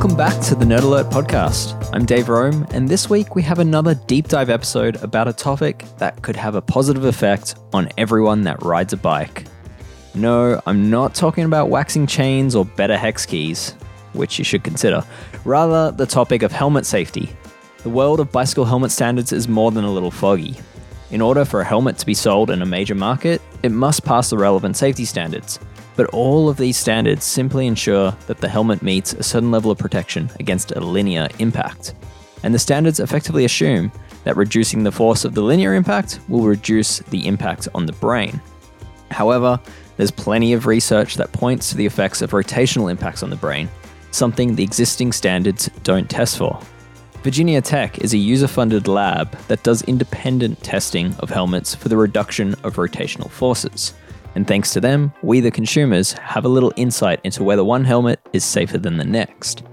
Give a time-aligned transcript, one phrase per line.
[0.00, 1.90] Welcome back to the Nerd Alert podcast.
[1.92, 5.84] I'm Dave Rome, and this week we have another deep dive episode about a topic
[5.98, 9.44] that could have a positive effect on everyone that rides a bike.
[10.14, 13.72] No, I'm not talking about waxing chains or better hex keys,
[14.14, 15.04] which you should consider.
[15.44, 17.28] Rather, the topic of helmet safety.
[17.82, 20.56] The world of bicycle helmet standards is more than a little foggy.
[21.10, 24.30] In order for a helmet to be sold in a major market, it must pass
[24.30, 25.58] the relevant safety standards.
[26.00, 29.76] But all of these standards simply ensure that the helmet meets a certain level of
[29.76, 31.92] protection against a linear impact.
[32.42, 33.92] And the standards effectively assume
[34.24, 38.40] that reducing the force of the linear impact will reduce the impact on the brain.
[39.10, 39.60] However,
[39.98, 43.68] there's plenty of research that points to the effects of rotational impacts on the brain,
[44.10, 46.58] something the existing standards don't test for.
[47.22, 51.96] Virginia Tech is a user funded lab that does independent testing of helmets for the
[51.98, 53.92] reduction of rotational forces.
[54.34, 58.20] And thanks to them, we, the consumers, have a little insight into whether one helmet
[58.32, 59.64] is safer than the next.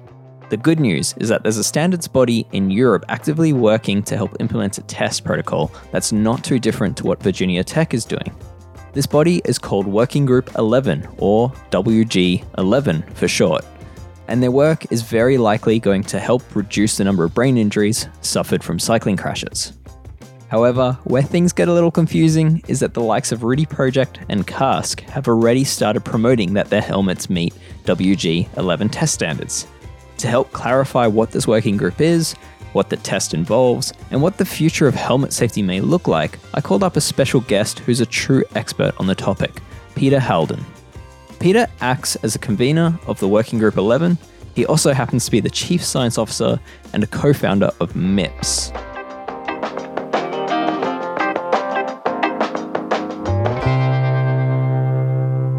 [0.49, 4.35] The good news is that there's a standards body in Europe actively working to help
[4.39, 8.33] implement a test protocol that's not too different to what Virginia Tech is doing.
[8.93, 13.65] This body is called Working Group 11, or WG11 for short,
[14.27, 18.07] and their work is very likely going to help reduce the number of brain injuries
[18.21, 19.76] suffered from cycling crashes.
[20.49, 24.47] However, where things get a little confusing is that the likes of Rudy Project and
[24.47, 29.67] Kask have already started promoting that their helmets meet WG 11 test standards.
[30.19, 32.33] To help clarify what this working group is,
[32.71, 36.61] what the test involves, and what the future of helmet safety may look like, I
[36.61, 39.61] called up a special guest who's a true expert on the topic,
[39.95, 40.63] Peter Halldin.
[41.39, 44.17] Peter acts as a convener of the Working Group 11.
[44.55, 46.59] He also happens to be the Chief Science Officer
[46.93, 48.71] and a co founder of MIPS.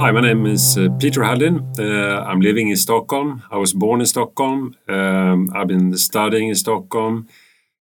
[0.00, 1.76] Hi, my name is uh, Peter Halldin.
[1.76, 3.42] Uh, I'm living in Stockholm.
[3.50, 4.76] I was born in Stockholm.
[4.86, 7.26] Um, I've been studying in Stockholm.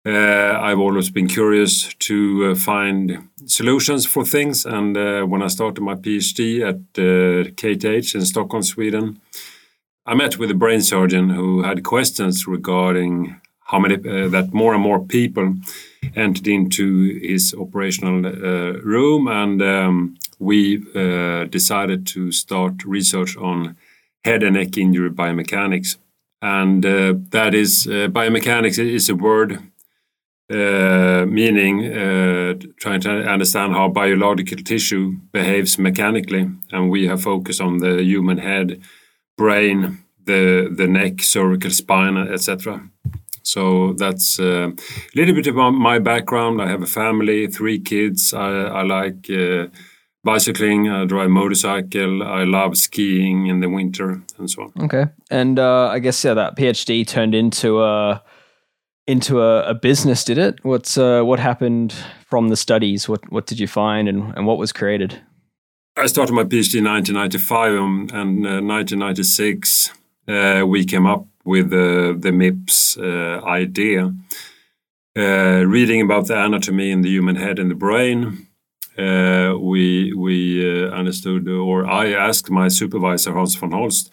[0.04, 4.66] Uh, I've always been curious to uh, find solutions for things.
[4.66, 9.18] And uh, when I started my PhD at KTH in Stockholm, Sweden,
[10.04, 14.82] I met with a brain surgeon who had questions regarding how many that more and
[14.82, 15.54] more people
[16.14, 18.20] entered into his operational
[18.82, 23.76] room and um, we uh, decided to start research on
[24.24, 25.96] head and neck injury biomechanics.
[26.40, 29.60] And uh, that is, uh, biomechanics is a word
[30.50, 36.50] uh, meaning uh, trying to understand how biological tissue behaves mechanically.
[36.72, 38.82] And we have focused on the human head,
[39.38, 42.82] brain, the, the neck, cervical spine, etc.
[43.44, 46.60] So that's uh, a little bit about my background.
[46.60, 48.34] I have a family, three kids.
[48.34, 48.50] I,
[48.80, 49.30] I like
[50.24, 54.84] bicycling, I drive motorcycle, I love skiing in the winter and so on.
[54.84, 55.06] Okay.
[55.30, 58.22] And uh, I guess yeah, that PhD turned into a
[59.06, 60.64] into a, a business, did it?
[60.64, 61.94] What's uh, what happened
[62.26, 63.08] from the studies?
[63.08, 65.20] What what did you find and, and what was created?
[65.96, 69.92] I started my PhD in 1995 and, and uh, 1996
[70.28, 74.14] uh, we came up with the MIPS uh, idea.
[75.14, 78.46] Uh, reading about the anatomy in the human head and the brain,
[78.98, 84.10] uh, we we uh, understood, or I asked my supervisor Hans von Holst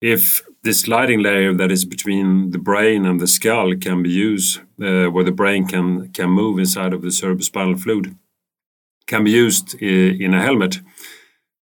[0.00, 4.60] if this sliding layer that is between the brain and the skull can be used,
[4.82, 8.16] uh, where the brain can can move inside of the cerebrospinal fluid,
[9.06, 10.80] can be used in a helmet.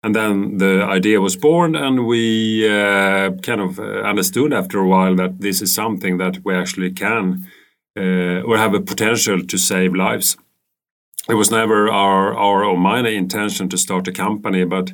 [0.04, 5.16] And then the idea was born, and we uh, kind of understood after a while
[5.16, 7.48] that this is something that we actually can
[7.96, 10.38] uh, or have a potential to save lives
[11.30, 14.94] it was never our our or my intention to start a company, but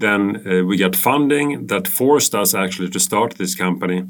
[0.00, 4.04] then uh, we got funding that forced us actually to start this company.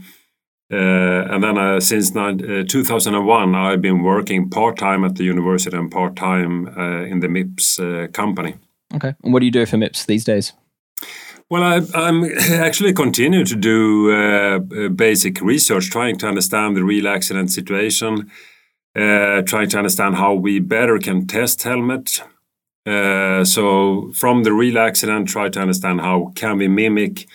[0.72, 5.76] Uh, and then uh, since uh, 2001, I've been working part time at the university
[5.76, 8.54] and part time uh, in the MIPS uh, company.
[8.94, 9.14] Okay.
[9.22, 10.54] And what do you do for MIPS these days?
[11.50, 17.50] Well, I, am actually continue to do basic research, trying to understand the real accident
[17.50, 18.30] situation
[18.94, 22.22] trying to understand how we better can test helmet.
[22.84, 27.26] Uh, so from the real accident, try to understand how can we mimic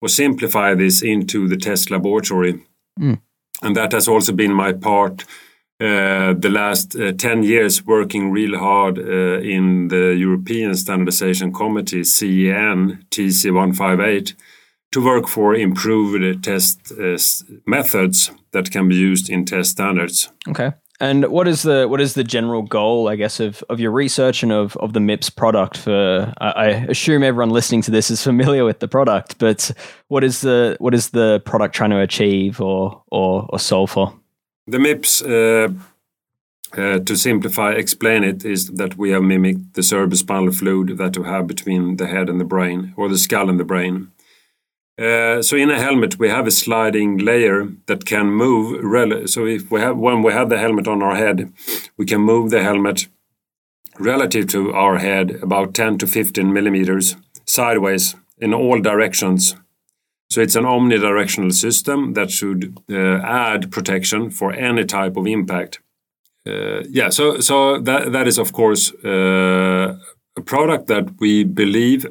[0.00, 2.62] or simplify this into the test laboratory.
[3.00, 3.20] Mm.
[3.62, 5.24] And that has also been my part
[5.80, 12.04] uh, the last uh, 10 years working really hard uh, in the European Standardization Committee,
[12.04, 14.34] CEN TC158,
[14.92, 17.18] to work for improved test uh,
[17.66, 20.30] methods that can be used in test standards.
[20.48, 20.72] Okay.
[21.02, 24.44] And what is the what is the general goal, I guess, of, of your research
[24.44, 25.76] and of, of the MIPS product?
[25.76, 29.72] For I, I assume everyone listening to this is familiar with the product, but
[30.06, 34.14] what is the what is the product trying to achieve or or, or solve for?
[34.68, 35.72] The MIPS, uh,
[36.80, 41.24] uh, to simplify, explain it, is that we have mimicked the cerebrospinal fluid that we
[41.24, 44.12] have between the head and the brain, or the skull and the brain.
[44.98, 48.80] Uh, so in a helmet we have a sliding layer that can move.
[49.28, 51.52] so if we have when we have the helmet on our head,
[51.96, 53.08] we can move the helmet
[53.98, 57.16] relative to our head about 10 to 15 millimeters
[57.46, 59.56] sideways in all directions.
[60.30, 65.80] So it's an omnidirectional system that should uh, add protection for any type of impact.
[66.46, 69.96] Uh, yeah, so so that that is of course uh,
[70.36, 72.06] a product that we believe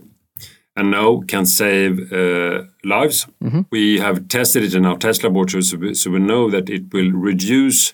[0.82, 3.28] and know can save uh, lives.
[3.44, 3.62] Mm-hmm.
[3.70, 6.92] We have tested it in our test laboratories, so we, so we know that it
[6.92, 7.92] will reduce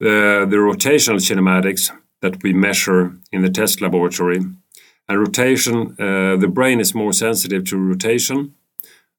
[0.00, 4.40] uh, the rotational kinematics that we measure in the test laboratory.
[5.08, 8.54] And rotation, uh, the brain is more sensitive to rotation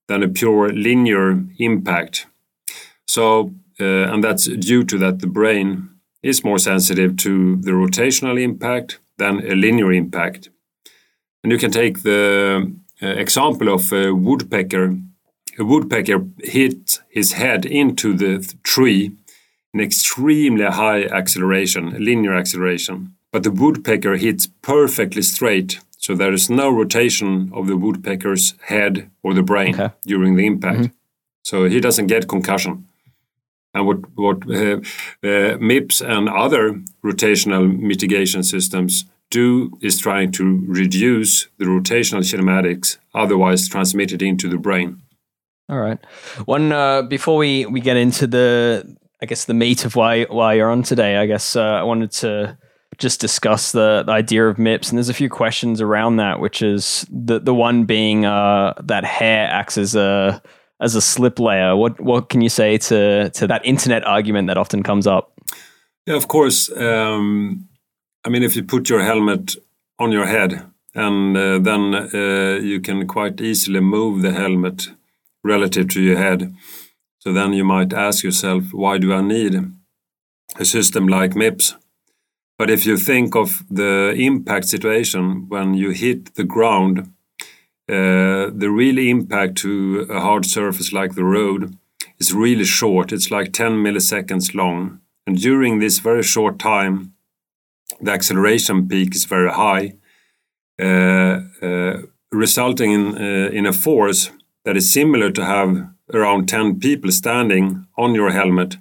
[0.07, 2.27] than a pure linear impact.
[3.07, 5.89] So, uh, and that's due to that the brain
[6.21, 10.49] is more sensitive to the rotational impact than a linear impact.
[11.43, 12.71] And you can take the
[13.01, 14.97] example of a woodpecker.
[15.59, 19.11] A woodpecker hit his head into the tree
[19.73, 23.15] in extremely high acceleration, linear acceleration.
[23.31, 29.09] But the woodpecker hits perfectly straight, so there is no rotation of the woodpecker's head
[29.23, 29.93] or the brain okay.
[30.05, 30.79] during the impact.
[30.79, 30.91] Mm -hmm.
[31.43, 32.87] So he doesn't get concussion.
[33.73, 34.79] And what, what uh,
[35.23, 42.97] uh, MIPS and other rotational mitigation systems do is trying to reduce the rotational kinematics
[43.15, 45.01] otherwise transmitted into the brain.
[45.69, 45.97] All right.
[46.45, 50.53] One uh, before we we get into the I guess the meat of why why
[50.53, 51.17] you're on today.
[51.17, 52.57] I guess uh, I wanted to
[52.97, 56.61] just discuss the, the, idea of MIPS, and there's a few questions around that, which
[56.61, 60.41] is the the one being uh, that hair acts as a
[60.81, 61.75] as a slip layer.
[61.75, 65.33] What what can you say to to that internet argument that often comes up?
[66.05, 66.69] Yeah, of course.
[66.75, 67.69] Um,
[68.23, 69.55] I mean, if you put your helmet
[69.97, 74.89] on your head, and uh, then uh, you can quite easily move the helmet
[75.43, 76.53] relative to your head.
[77.19, 79.55] So then you might ask yourself, why do I need
[80.57, 81.75] a system like MIPS?
[82.57, 87.11] But if you think of the impact situation when you hit the ground,
[87.89, 91.77] uh, the real impact to a hard surface like the road
[92.19, 93.11] is really short.
[93.11, 94.99] It's like 10 milliseconds long.
[95.25, 97.13] And during this very short time,
[98.01, 99.93] the acceleration peak is very high,
[100.81, 102.01] uh, uh,
[102.31, 104.31] resulting in, uh, in a force
[104.65, 108.77] that is similar to have around 10 people standing on your helmet.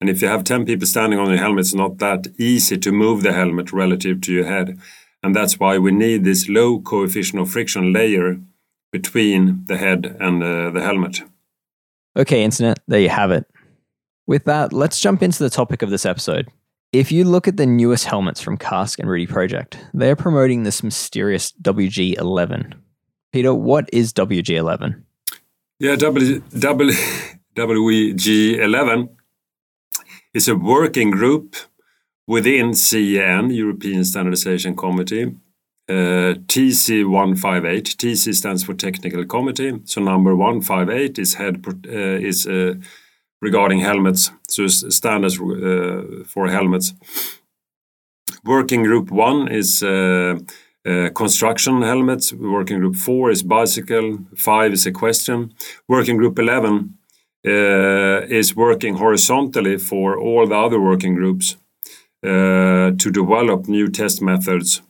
[0.00, 2.92] And if you have 10 people standing on your helmet, it's not that easy to
[2.92, 4.78] move the helmet relative to your head.
[5.22, 8.38] And that's why we need this low coefficient of friction layer
[8.92, 11.22] between the head and uh, the helmet.
[12.16, 13.46] Okay, Internet, there you have it.
[14.26, 16.48] With that, let's jump into the topic of this episode
[16.92, 20.82] if you look at the newest helmets from Kask and Rudy Project, they're promoting this
[20.82, 22.74] mysterious WG11.
[23.32, 25.02] Peter, what is WG11?
[25.78, 26.92] Yeah, w, w,
[27.54, 29.08] WG11
[30.34, 31.56] is a working group
[32.26, 35.34] within CEN, European Standardization Committee,
[35.88, 37.96] uh, TC158.
[37.96, 39.80] TC stands for Technical Committee.
[39.84, 42.74] So number 158 is head uh, is uh,
[43.40, 46.94] regarding helmets, so standards uh, for helmets.
[48.44, 50.38] Working group one is uh,
[50.86, 52.32] uh, construction helmets.
[52.32, 54.18] Working group four is bicycle.
[54.36, 55.52] Five is equestrian.
[55.88, 56.98] Working group 11
[57.46, 61.56] uh, is working horizontally for all the other working groups
[62.24, 64.82] uh, to develop new test methods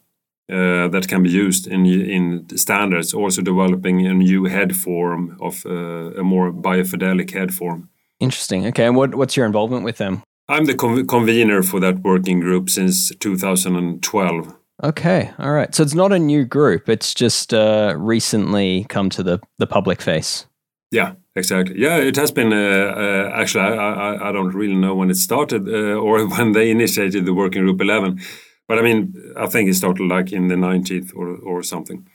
[0.50, 3.14] uh, that can be used in in standards.
[3.14, 7.88] Also developing a new head form of a more biofidelic head form.
[8.20, 8.66] Interesting.
[8.66, 10.22] Okay, and what what's your involvement with them?
[10.48, 14.54] I'm the convener for that working group since 2012.
[14.82, 15.74] Okay, all right.
[15.74, 20.00] So it's not a new group; it's just uh, recently come to the the public
[20.00, 20.46] face.
[20.90, 21.78] Yeah, exactly.
[21.78, 22.52] Yeah, it has been.
[22.52, 26.52] Uh, uh, actually, I, I, I don't really know when it started uh, or when
[26.52, 28.20] they initiated the working group 11,
[28.66, 32.08] but I mean, I think it started like in the 19th or or something.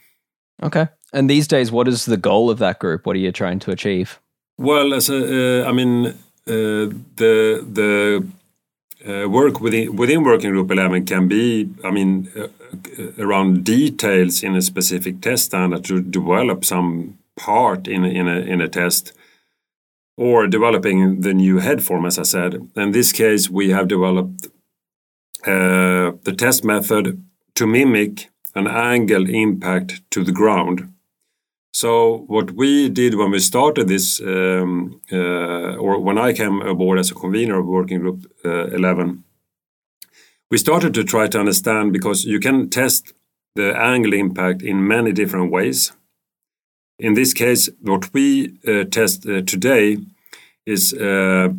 [0.61, 0.87] Okay.
[1.13, 3.05] And these days, what is the goal of that group?
[3.05, 4.19] What are you trying to achieve?
[4.57, 6.13] Well, as a, uh, I mean, uh,
[7.15, 8.27] the the
[9.05, 12.47] uh, work within within working group 11 can be, I mean, uh,
[13.17, 18.61] around details in a specific test standard to develop some part in in a in
[18.61, 19.13] a test,
[20.17, 22.69] or developing the new head form, as I said.
[22.75, 24.47] In this case, we have developed
[25.45, 27.23] uh, the test method
[27.55, 30.92] to mimic an angle impact to the ground.
[31.73, 36.99] So what we did when we started this, um, uh, or when I came aboard
[36.99, 39.23] as a convener of Working Group uh, 11,
[40.51, 43.13] we started to try to understand because you can test
[43.55, 45.91] the angle impact in many different ways.
[46.99, 49.97] In this case, what we uh, test uh, today
[50.67, 51.49] is uh,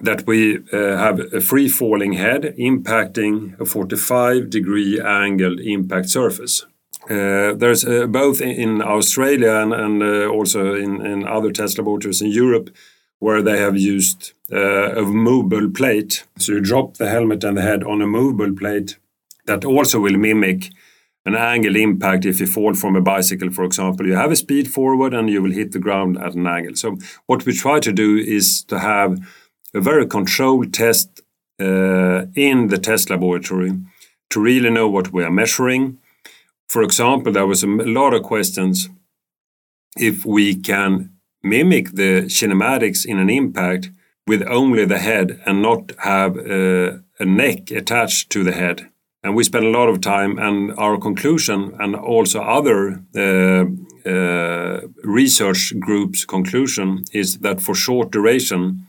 [0.00, 6.66] that we uh, have a free falling head impacting a 45 degree angled impact surface.
[7.10, 12.22] Uh, there's uh, both in Australia and, and uh, also in, in, other test laboratories
[12.22, 12.70] in Europe
[13.18, 16.24] where they have used uh, a movable plate.
[16.38, 18.98] So you drop the helmet and the head on a movable plate
[19.46, 20.70] that also will mimic
[21.26, 24.06] an angle impact if you fall from a bicycle, for example.
[24.06, 26.74] You have a speed forward and you will hit the ground at an angle.
[26.76, 29.18] So what we try to do is to have
[29.74, 31.22] a very controlled test
[31.60, 33.72] uh, in the test laboratory
[34.30, 35.98] to really know what we are measuring.
[36.74, 38.88] For example, there was a lot of questions
[39.96, 43.90] if we can mimic the kinematics in an impact
[44.26, 48.90] with only the head and not have a, a neck attached to the head.
[49.22, 53.66] And we spent a lot of time and our conclusion and also other uh,
[54.04, 58.84] uh, research groups conclusion is that for short duration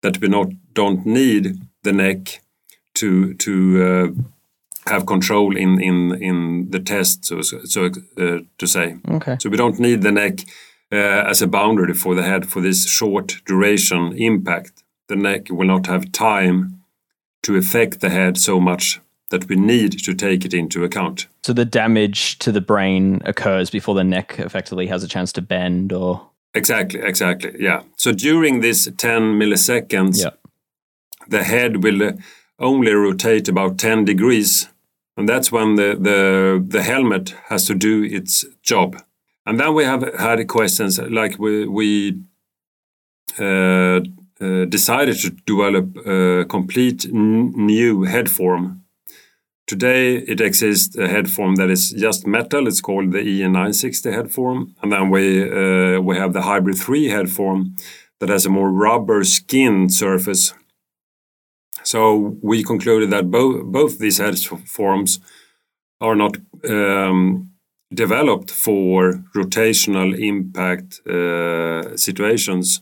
[0.00, 2.40] that we not don't need the neck
[2.94, 3.52] to to
[3.84, 4.35] uh,
[4.86, 7.86] have control in in in the test so so
[8.18, 10.40] uh, to say okay so we don't need the neck
[10.92, 15.66] uh, as a boundary for the head for this short duration impact the neck will
[15.66, 16.82] not have time
[17.42, 19.00] to affect the head so much
[19.30, 21.26] that we need to take it into account.
[21.42, 25.42] So the damage to the brain occurs before the neck effectively has a chance to
[25.42, 27.54] bend or Exactly, exactly.
[27.58, 27.82] Yeah.
[27.96, 30.30] So during this 10 milliseconds yeah.
[31.28, 32.12] the head will
[32.58, 34.68] only rotate about 10 degrees
[35.16, 39.02] and that's when the, the the helmet has to do its job.
[39.44, 42.20] And then we have had questions like we we
[43.38, 44.00] uh,
[44.40, 48.86] uh, decided to develop a complete new head form
[49.66, 52.68] Today it exists a head form that is just metal.
[52.68, 57.08] It's called the EN960 head form, and then we uh, we have the Hybrid 3
[57.08, 57.74] head form
[58.20, 60.54] that has a more rubber skin surface.
[61.86, 65.20] So we concluded that both both these head forms
[66.00, 66.36] are not
[66.68, 67.50] um,
[67.94, 72.80] developed for rotational impact uh, situations,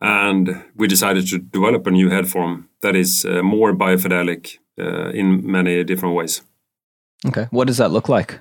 [0.00, 5.10] and we decided to develop a new head form that is uh, more biofidelic uh,
[5.10, 6.42] in many different ways.
[7.26, 8.40] Okay, what does that look like?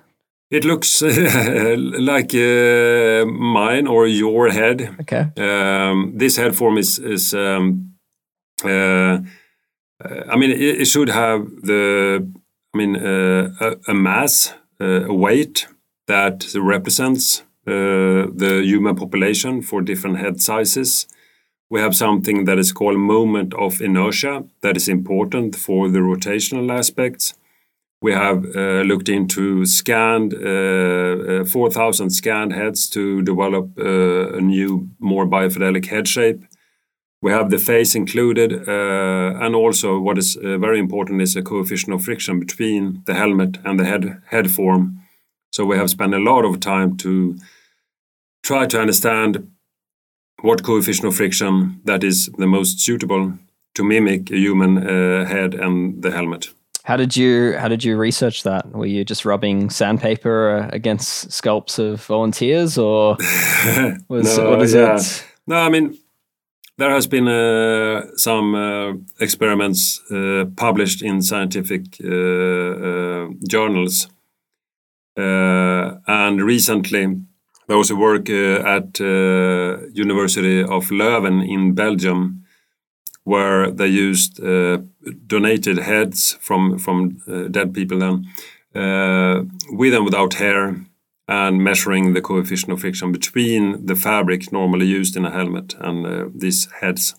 [0.52, 1.02] It looks
[2.12, 4.96] like uh, mine or your head.
[5.02, 5.26] Okay.
[5.38, 7.34] Um, this head form is is.
[7.34, 7.88] Um,
[8.64, 9.18] uh,
[10.30, 12.28] I mean, it, it, should have the.
[12.74, 15.68] I mean, uh, a, a, mass, uh, a weight
[16.08, 21.08] that represents uh, the human population for different head sizes
[21.72, 26.70] we have something that is called moment of inertia that is important for the rotational
[26.70, 27.34] aspects.
[28.02, 34.42] We have uh, looked into scanned uh, uh, 4,000 scanned heads to develop uh, a
[34.42, 36.44] new, more biofidelic head shape.
[37.22, 41.44] We have the face included, uh, and also what is uh, very important is a
[41.44, 45.00] coefficient of friction between the helmet and the head head form.
[45.52, 47.38] So we have spent a lot of time to
[48.44, 49.52] try to understand
[50.42, 53.34] what coefficient of friction that is the most suitable
[53.76, 56.50] to mimic a human uh, head and the helmet.
[56.84, 58.72] How did you how did you research that?
[58.72, 63.18] Were you just rubbing sandpaper uh, against sculpts of volunteers, or
[64.10, 64.96] was, no, what is yeah.
[64.96, 65.26] it?
[65.46, 66.01] No, I mean
[66.78, 74.08] there has been uh, some uh, experiments uh, published in scientific uh, uh, journals,
[75.16, 77.22] and recently
[77.68, 82.44] there was a work uh, at uh, University of Leuven in Belgium
[83.24, 84.80] where they used uh,
[85.28, 88.26] donated heads from from dead people then
[89.72, 90.76] with and without hair
[91.32, 96.06] and measuring the coefficient of friction between the fabric normally used in a helmet and
[96.06, 97.16] uh, these heads.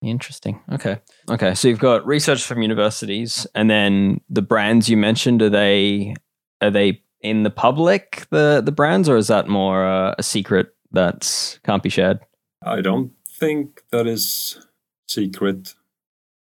[0.00, 0.58] Interesting.
[0.72, 0.98] Okay.
[1.28, 1.54] Okay.
[1.54, 6.14] So you've got research from universities, and then the brands you mentioned are they
[6.62, 10.74] are they in the public the the brands, or is that more uh, a secret
[10.92, 12.18] that can't be shared?
[12.64, 14.58] I don't think that is
[15.06, 15.74] secret.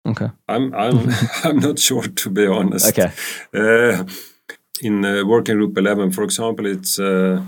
[0.08, 0.30] Okay.
[0.48, 1.10] I'm I'm
[1.44, 2.88] I'm not sure to be honest.
[2.98, 3.12] Okay.
[3.53, 4.06] Uh,
[4.81, 7.41] in uh, working group 11 for example it's uh,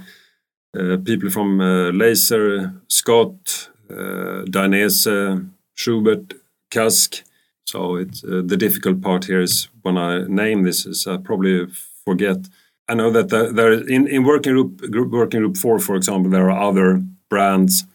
[0.77, 6.33] uh people from uh, Lazer scott uh, Dainese Schuberth
[6.69, 7.23] kask
[7.65, 11.67] So it's uh, the difficult part here is when I name this is I probably
[12.05, 12.37] forget.
[12.89, 16.29] I know that the, there in in working group, group working group four, for example,
[16.29, 17.85] there are other brands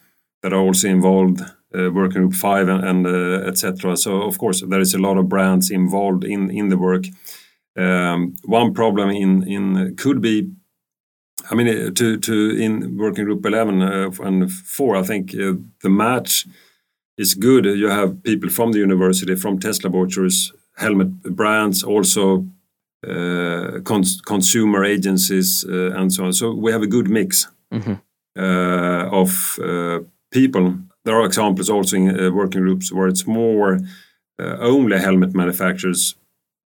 [0.41, 1.41] that are also involved.
[1.71, 3.95] Uh, working group five and, and uh, etc.
[3.95, 7.05] So of course there is a lot of brands involved in in the work.
[7.79, 10.49] Um, one problem in in could be
[11.51, 15.53] I mean, uh, to to in working group eleven uh, and four, I think uh,
[15.81, 16.45] the match
[17.17, 17.65] is good.
[17.65, 22.45] You have people from the university, from test laboratories, helmet brands, also
[23.07, 26.33] uh, cons consumer agencies, and so on.
[26.33, 27.97] So we have a good mix mm -hmm.
[29.11, 29.59] of
[30.29, 30.77] people.
[31.03, 33.79] There are examples also in working groups where it's more
[34.59, 36.18] only helmet manufacturers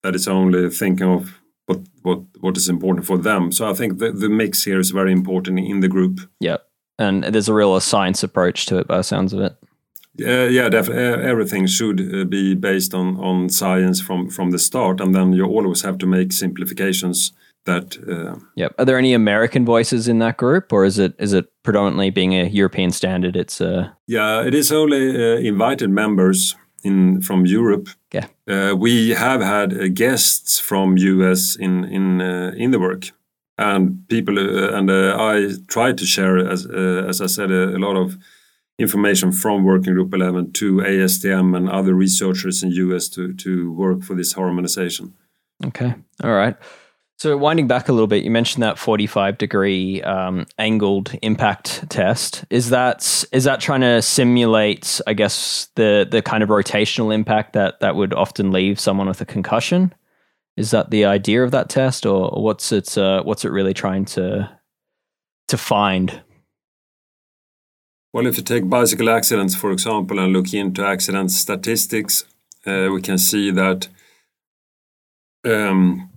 [0.03, 3.53] that is only thinking of what what what is important for them.
[3.53, 6.21] So I think the, the mix here is very important in the group.
[6.41, 6.59] Yeah,
[6.99, 9.57] and there's a real science approach to it by the sounds of it.
[10.15, 11.31] Yeah, yeah, definitely.
[11.31, 15.45] Everything should uh, be based on on science from from the start, and then you
[15.45, 17.33] always have to make simplifications.
[17.67, 17.99] That.
[18.09, 18.75] Uh, yep.
[18.79, 22.35] Are there any American voices in that group, or is it is it predominantly being
[22.35, 23.37] a European standard?
[23.37, 23.91] It's uh...
[24.07, 27.89] Yeah, it is only uh, invited members in from Europe.
[28.13, 28.27] Yeah.
[28.49, 33.11] Uh, we have had uh, guests from US in in uh, in the work,
[33.59, 37.77] and people uh, and uh, I tried to share as uh, as I said a,
[37.77, 38.17] a, lot of
[38.79, 44.03] information from Working Group 11 to ASTM and other researchers in US to to work
[44.03, 45.13] for this harmonization.
[45.67, 45.95] Okay.
[46.23, 46.57] All right.
[47.21, 52.47] So winding back a little bit, you mentioned that 45 degree um, angled impact test.
[52.49, 57.53] Is that is that trying to simulate, I guess, the the kind of rotational impact
[57.53, 59.93] that that would often leave someone with a concussion?
[60.57, 64.07] Is that the idea of that test, or what's it uh, what's it really trying
[64.17, 64.51] to
[65.49, 66.23] to find?
[68.15, 72.25] Well, if you take bicycle accidents, for example, and look into accident statistics,
[72.67, 73.89] uh, we can see that.
[75.45, 76.10] Um,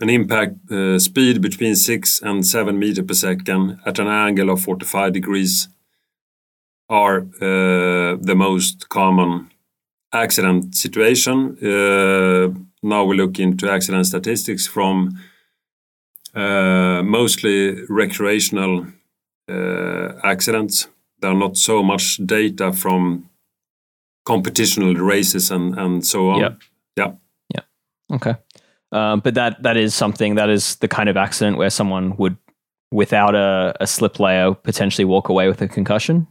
[0.00, 4.60] an impact uh, speed between 6 and 7 meter per second at an angle of
[4.60, 5.68] 45 degrees
[6.88, 9.50] are uh, the most common
[10.12, 11.56] accident situation.
[11.62, 12.48] Uh,
[12.82, 15.18] now we look into accident statistics from
[16.34, 18.86] uh, mostly recreational
[19.48, 20.88] uh, accidents.
[21.20, 23.28] There are not so much data from
[24.26, 26.40] competitional races and, and so on.
[26.40, 26.54] Yeah.
[26.96, 27.12] Yeah.
[27.54, 28.16] Yeah.
[28.16, 28.34] Okay.
[28.92, 32.36] Um, but that that is something that is the kind of accident where someone would,
[32.92, 36.26] without a, a slip layer, potentially walk away with a concussion.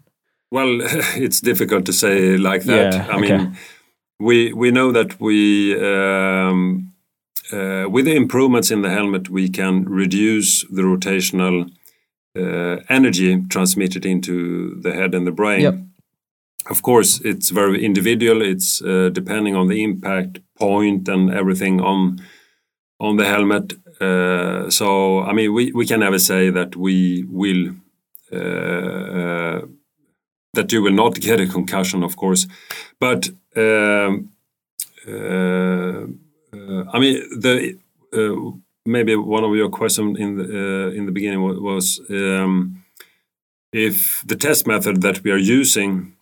[0.52, 0.80] Well,
[1.16, 2.94] it's difficult to say like that.
[2.94, 3.38] Yeah, I okay.
[3.38, 3.58] mean,
[4.20, 6.94] we we know that we um,
[7.52, 11.70] uh, with the improvements in the helmet, we can reduce the rotational
[12.38, 15.62] uh, energy transmitted into the head and the brain.
[15.62, 15.76] Yep.
[16.70, 18.42] Of course, it's very individual.
[18.42, 22.20] It's uh, depending on the impact point and everything on
[23.00, 23.74] on the helmet.
[24.02, 27.76] Uh, so I mean, we, we can never say that we will
[28.32, 29.62] uh, uh,
[30.54, 32.48] that you will not get a concussion, of course,
[33.00, 34.32] but um,
[35.08, 36.06] uh,
[36.54, 37.78] uh, I mean the
[38.14, 38.52] uh,
[38.86, 42.84] maybe one of your questions in the in the beginning was um,
[43.72, 46.16] if the test method that we are using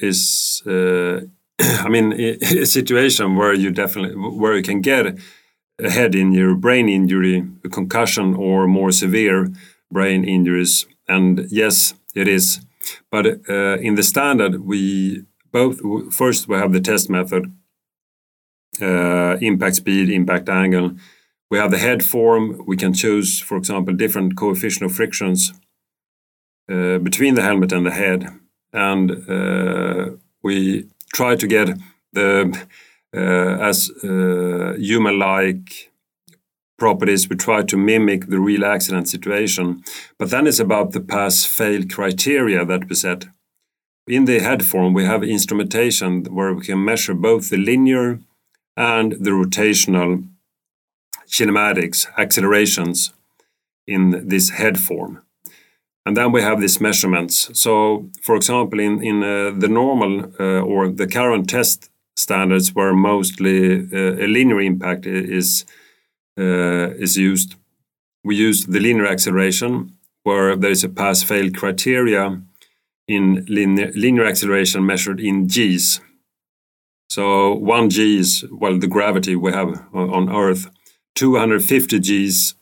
[0.00, 0.62] is
[1.84, 5.18] I mean, a situation where you definitely where you can get
[5.80, 9.48] a head injury, brain injury, a concussion, or more severe
[9.90, 10.86] brain injuries.
[11.08, 12.60] And yes, it is.
[13.10, 15.80] But uh, in the standard, we both
[16.14, 17.52] first we have the test method,
[18.80, 20.92] uh, impact speed, impact angle.
[21.50, 22.62] We have the head form.
[22.66, 25.52] We can choose, for example, different coefficient of frictions
[26.70, 28.28] uh, between the helmet and the head,
[28.72, 30.10] and uh,
[30.42, 31.78] we try to get
[32.12, 32.66] the
[33.16, 35.90] uh, as uh, human-like
[36.78, 37.28] properties.
[37.28, 39.82] We try to mimic the real accident situation,
[40.18, 43.26] but then it's about the pass-fail criteria that we set.
[44.06, 48.20] In the head form, we have instrumentation where we can measure both the linear
[48.76, 50.26] and the rotational
[51.28, 53.12] kinematics, accelerations
[53.86, 55.22] in this head form.
[56.08, 57.50] And then we have these measurements.
[57.52, 62.94] So, for example, in, in uh, the normal uh, or the current test standards where
[62.94, 65.66] mostly uh, a linear impact is,
[66.40, 67.56] uh, is used,
[68.24, 72.40] we use the linear acceleration where there is a pass-fail criteria
[73.06, 76.00] in linear, linear acceleration measured in g's.
[77.10, 80.70] So 1 g is, well, the gravity we have on Earth.
[81.16, 82.54] 250 g's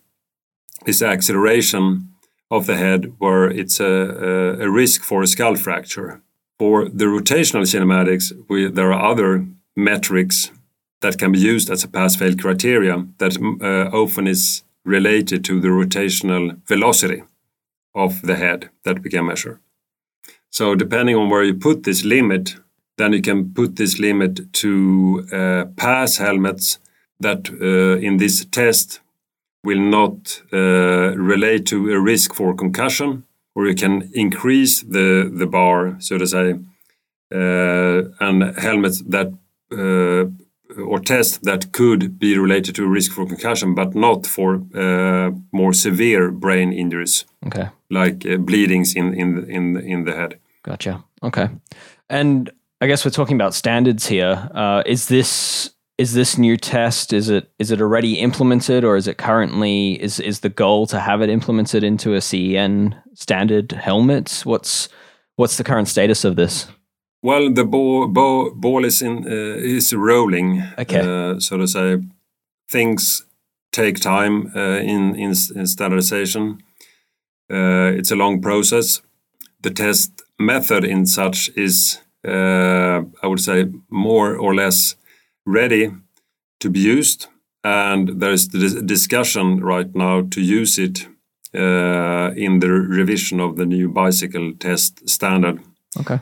[0.85, 2.09] is acceleration
[2.51, 6.23] of the head where it's a, a, risk for a skull fracture.
[6.59, 10.51] For the rotational kinematics, we, there are other metrics
[11.01, 15.69] that can be used as a pass-fail criteria that uh, often is related to the
[15.69, 17.23] rotational velocity
[17.95, 19.61] of the head that we can measure.
[20.51, 22.57] So depending on where you put this limit,
[22.97, 26.79] then you can put this limit to uh, pass helmets
[27.21, 29.01] that uh, in this test
[29.67, 33.25] will not uh, relate to a risk for concussion,
[33.55, 36.55] or you can increase the, the bar, so to say,
[37.35, 39.33] uh, and helmets that
[39.73, 40.25] uh,
[40.83, 45.73] or tests that could be related to risk for concussion, but not for uh, more
[45.73, 47.25] severe brain injuries.
[47.47, 47.69] Okay.
[47.91, 50.39] Like uh, bleedings in in the, in in the head.
[50.63, 51.05] Gotcha.
[51.23, 51.49] Okay.
[52.09, 52.51] And
[52.81, 54.49] I guess we're talking about standards here.
[54.55, 57.13] Uh, is this is this new test?
[57.13, 61.01] Is it is it already implemented, or is it currently is is the goal to
[61.01, 64.43] have it implemented into a CEN standard helmet?
[64.45, 64.89] What's
[65.37, 66.69] what's the current status of this?
[67.23, 70.63] Well, the ball, ball, ball is in uh, is rolling.
[70.79, 71.01] Okay.
[71.01, 71.99] Uh, so to say,
[72.71, 73.27] things
[73.73, 76.63] take time uh, in, in, in standardization.
[77.51, 79.03] Uh, it's a long process.
[79.61, 84.97] The test method in such is, uh, I would say, more or less
[85.47, 85.93] ready
[86.61, 87.29] to be used,
[87.63, 91.07] and there is the discussion right now to use it
[91.55, 95.61] uh, in the revision of the new bicycle test standard.
[95.99, 96.21] Okay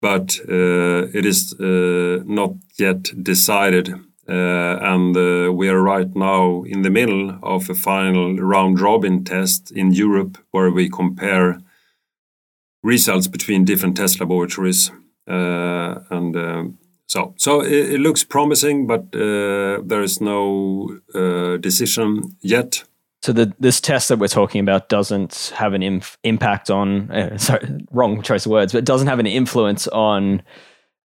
[0.00, 3.94] but uh, it is uh, not yet decided.
[4.28, 5.14] Uh, and
[5.56, 10.36] we are right now in the middle of a final round robin test in Europe
[10.50, 11.60] where we compare
[12.82, 14.90] results between different test laboratories.
[15.26, 16.34] and
[17.06, 20.98] so, so it, it, looks promising, but there is no
[21.60, 22.82] decision yet.
[23.26, 27.10] So the, this test that we're talking about doesn't have an inf- impact on.
[27.10, 30.42] Uh, sorry, wrong choice of words, but it doesn't have an influence on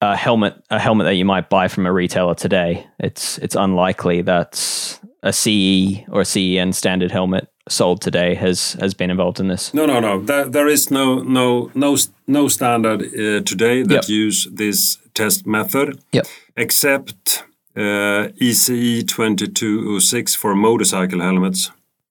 [0.00, 0.54] a helmet.
[0.70, 2.86] A helmet that you might buy from a retailer today.
[2.98, 8.94] It's it's unlikely that a CE or a CEN standard helmet sold today has has
[8.94, 9.74] been involved in this.
[9.74, 10.18] No, no, no.
[10.18, 11.96] There, there is no no no
[12.26, 14.08] no standard uh, today that yep.
[14.08, 15.88] use this test method.
[16.12, 16.26] Yep.
[16.56, 17.44] Except
[17.76, 21.70] uh, ECE 2206 for motorcycle helmets.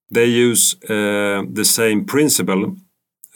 [0.10, 2.76] They use uh, the same principle,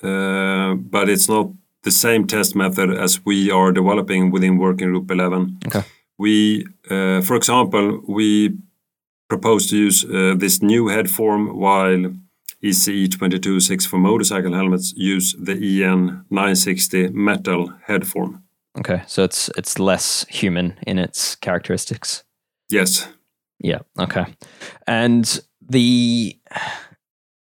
[0.02, 1.48] uh, but it's not
[1.84, 5.60] the same test method as we are developing within Working Group 11.
[5.68, 5.84] Okay.
[6.18, 8.58] We, uh, for example, we
[9.28, 12.14] propose to use uh, this new head form while
[12.64, 18.44] ECE 226 for motorcycle helmets use the EN 960 metal head form.
[18.80, 22.24] Okay, so it's it's less human in its characteristics.
[22.70, 23.08] Yes.
[23.60, 23.80] Yeah.
[24.00, 24.26] Okay.
[24.88, 26.40] And the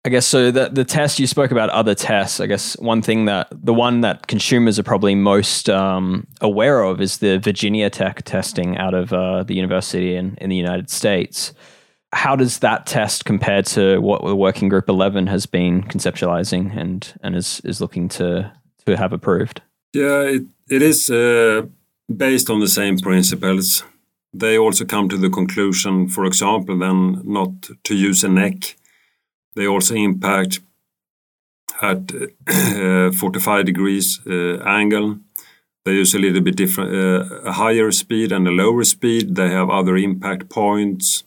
[0.04, 0.50] I guess so.
[0.50, 2.40] The the test you spoke about other tests.
[2.40, 7.00] I guess one thing that the one that consumers are probably most um, aware of
[7.00, 11.52] is the Virginia Tech testing out of uh, the university in in the United States.
[12.12, 17.14] How does that test compare to what the Working Group Eleven has been conceptualizing and
[17.22, 18.52] and is is looking to
[18.86, 19.62] to have approved?
[19.92, 21.62] Yeah, it, it is uh,
[22.08, 23.84] based on the same principles
[24.34, 27.50] they also come to the conclusion, for example, then not
[27.84, 28.76] to use a neck.
[29.54, 30.60] They also impact
[31.82, 32.12] at
[32.48, 35.18] uh, 45 degrees uh, angle.
[35.84, 39.34] They use a little bit different, uh, a higher speed and a lower speed.
[39.34, 41.24] They have other impact points.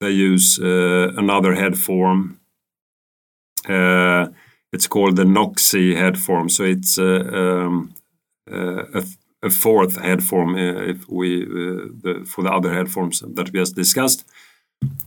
[0.00, 2.38] They use uh, another head form.
[4.76, 6.48] Uh, it's called the NOCSAE head form.
[6.48, 7.94] So it's uh, um,
[8.46, 9.02] a
[9.42, 13.52] a fourth head form uh, if we uh, the, for the other head forms that
[13.52, 14.24] we just discussed.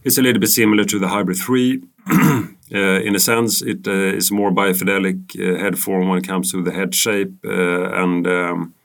[0.04, 1.82] It's a little bit similar to the Hybrid 3.
[2.72, 6.72] Uh, in a sense, it is more biofidelic head form when it comes to the
[6.72, 8.76] head shape and um,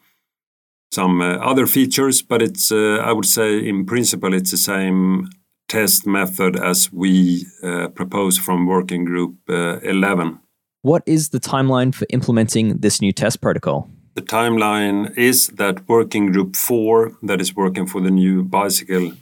[0.90, 5.29] some other features, but it's I would say in principle it's the same
[5.68, 10.40] test method as we uh, propose from working group uh, 11.
[10.85, 13.88] What is the timeline for implementing this new test protocol?
[14.14, 19.12] the timeline is that working group 4 that is working for the new bicycle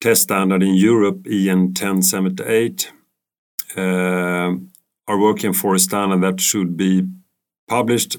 [0.00, 2.92] test standard in Europe EN 1078
[3.76, 3.80] uh,
[5.08, 7.06] are working for a standard that should be
[7.68, 8.16] published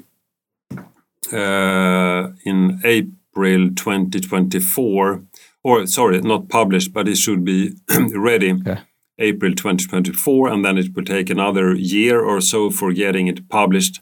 [1.32, 5.24] uh, in April 2024
[5.64, 7.74] or sorry not published but it should be
[8.16, 8.82] ready okay.
[9.18, 14.02] April 2024 and then it will take another year or so for getting it published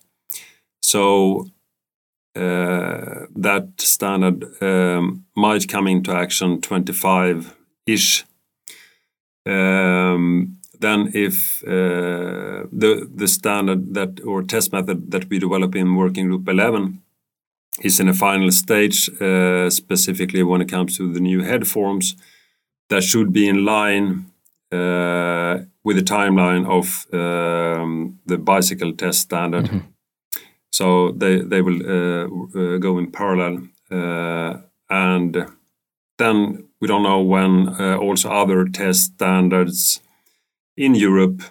[0.82, 1.48] so
[2.36, 8.26] uh, that standard um, might come into action 25 ish.
[9.46, 15.96] Um, then, if uh, the the standard that or test method that we develop in
[15.96, 17.02] Working Group 11
[17.82, 22.16] is in a final stage, uh, specifically when it comes to the new head forms
[22.90, 24.26] that should be in line
[25.84, 29.72] with the timeline of um, the bicycle test standard.
[29.72, 29.94] Mm -hmm.
[30.74, 33.56] So they they will uh, uh go in parallel,
[33.92, 34.54] uh,
[34.90, 35.36] and
[36.18, 40.02] then we don't know when uh, also other test standards
[40.76, 41.44] in Europe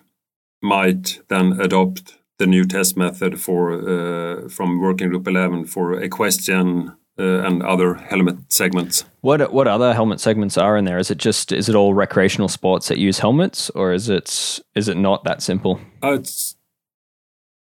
[0.60, 6.96] might then adopt the new test method for uh, from Working Group 11 for equestrian
[7.18, 9.04] uh, and other helmet segments.
[9.20, 10.98] What what other helmet segments are in there?
[10.98, 14.88] Is it just is it all recreational sports that use helmets, or is it is
[14.88, 15.80] it not that simple?
[16.02, 16.56] Uh, it's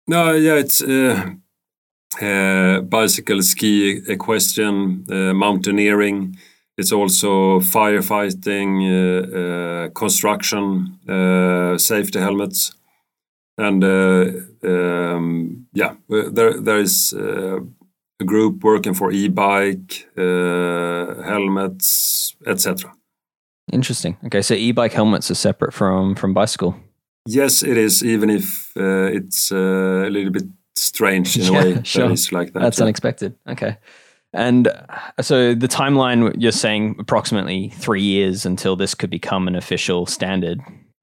[0.06, 1.30] no, yeah, it's uh,
[2.20, 6.36] uh, bicycle, ski, equestrian, uh, mountaineering.
[6.78, 8.82] It's also firefighting,
[9.94, 10.98] construction,
[11.78, 12.72] safety helmets
[13.58, 14.30] and uh,
[14.64, 17.60] um, yeah, there there is uh,
[18.20, 22.92] a group working for e-bike, uh, helmets, etc.
[23.72, 24.16] Interesting.
[24.24, 26.74] Okay, so e-bike helmets are separate from from bicycle.
[27.26, 28.02] Yes, it is.
[28.04, 30.44] Even if uh, it's uh, a little bit
[30.74, 32.08] strange in yeah, a way sure.
[32.08, 32.60] that like that.
[32.60, 32.84] That's yeah.
[32.84, 33.34] unexpected.
[33.48, 33.76] Okay.
[34.34, 39.54] And uh, so the timeline you're saying approximately three years until this could become an
[39.54, 40.60] official standard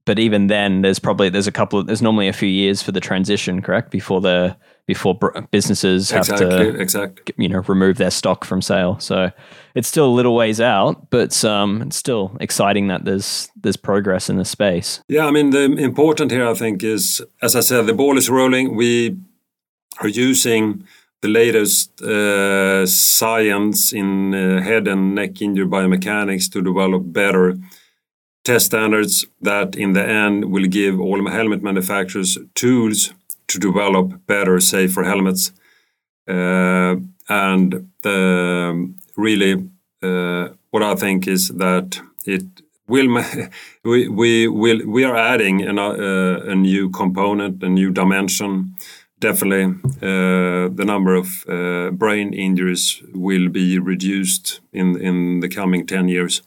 [0.10, 1.78] but even then, there's probably there's a couple.
[1.78, 3.91] Of, there's normally a few years for the transition, correct?
[3.91, 4.58] Before the
[4.89, 5.13] before
[5.52, 7.36] businesses have exactly, to exactly.
[7.38, 8.99] you know remove their stock from sale.
[8.99, 9.30] So
[9.75, 14.32] it's still a little ways out, but um, it's still exciting that there's there's progress
[14.32, 15.04] in the space.
[15.08, 18.32] Yeah, I mean the important here, I think, is as I said, the ball is
[18.32, 18.75] rolling.
[18.75, 19.15] We
[20.02, 20.88] are using
[21.21, 27.58] the latest uh, science in uh, head and neck injury biomechanics to develop better
[28.43, 33.13] test standards that in the end will give all helmet manufacturers tools
[33.50, 35.52] to develop better, safer helmets.
[36.28, 36.96] Uh,
[37.28, 39.70] and the, really,
[40.02, 42.44] uh, what I think is that it
[42.88, 43.24] will
[43.84, 48.76] we we will we are adding an, uh, a new component, a new dimension.
[49.20, 55.86] Definitely, uh, the number of uh, brain injuries will be reduced in in the coming
[55.86, 56.42] ten years.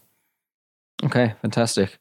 [1.04, 1.98] Okay, fantastic.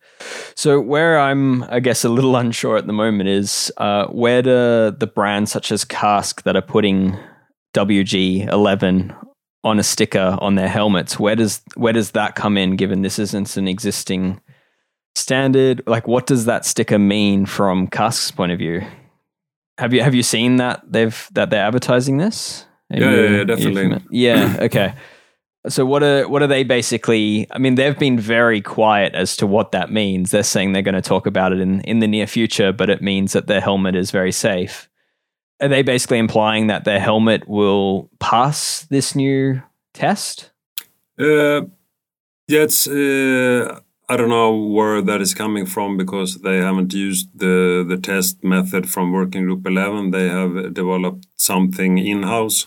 [0.55, 4.91] So where I'm, I guess, a little unsure at the moment is uh, where do
[4.91, 7.17] the brands such as Kask that are putting
[7.73, 9.15] WG11
[9.63, 12.75] on a sticker on their helmets, where does where does that come in?
[12.75, 14.41] Given this isn't an existing
[15.15, 18.81] standard, like what does that sticker mean from Kask's point of view?
[19.77, 22.65] Have you have you seen that they've that they're advertising this?
[22.89, 24.05] Yeah, yeah, yeah, definitely.
[24.11, 24.93] Yeah, okay.
[25.67, 27.47] So what are what are they basically?
[27.51, 30.31] I mean, they've been very quiet as to what that means.
[30.31, 33.01] They're saying they're going to talk about it in in the near future, but it
[33.01, 34.89] means that their helmet is very safe.
[35.61, 39.61] Are they basically implying that their helmet will pass this new
[39.93, 40.49] test?
[41.19, 41.61] Uh,
[42.47, 42.87] yeah, it's.
[42.87, 47.97] Uh, I don't know where that is coming from because they haven't used the the
[47.97, 50.09] test method from Working Group Eleven.
[50.09, 52.65] They have developed something in house